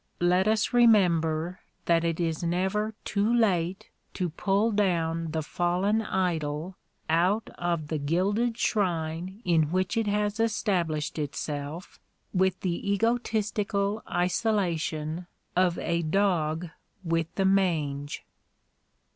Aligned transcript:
Let 0.19 0.47
us 0.47 0.73
remember 0.73 1.59
that 1.85 2.03
it 2.03 2.19
is 2.19 2.41
never 2.41 2.95
too 3.05 3.31
late 3.31 3.91
to 4.15 4.31
pull 4.31 4.71
down 4.71 5.29
the 5.29 5.43
fallen 5.43 6.01
idol 6.01 6.75
out 7.07 7.51
of 7.59 7.89
the 7.89 7.99
gilded 7.99 8.57
shrine 8.57 9.43
in 9.45 9.69
which 9.69 9.95
it 9.95 10.07
has 10.07 10.39
established 10.39 11.19
itself 11.19 11.99
with 12.33 12.61
the 12.61 12.91
egotistical 12.91 14.01
isolation 14.09 15.27
of 15.55 15.77
a 15.77 16.01
dog 16.01 16.69
with 17.03 17.35
the 17.35 17.45
mange! 17.45 18.25